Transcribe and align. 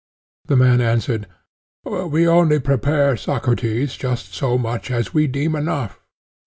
The 0.45 0.55
man 0.55 0.81
answered: 0.81 1.27
We 1.85 2.27
only 2.27 2.57
prepare, 2.57 3.15
Socrates, 3.15 3.95
just 3.95 4.33
so 4.33 4.57
much 4.57 4.89
as 4.89 5.13
we 5.13 5.27
deem 5.27 5.55
enough. 5.55 5.99